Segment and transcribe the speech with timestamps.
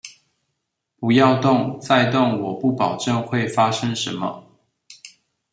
[0.99, 4.45] 不要動，再動我不保證會發生什麼